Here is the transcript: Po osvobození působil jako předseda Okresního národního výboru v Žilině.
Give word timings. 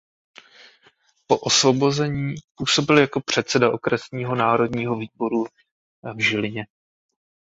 Po 1.27 1.39
osvobození 1.39 2.35
působil 2.55 2.97
jako 2.97 3.21
předseda 3.21 3.73
Okresního 3.73 4.35
národního 4.35 4.95
výboru 4.97 5.45
v 6.15 6.19
Žilině. 6.19 6.65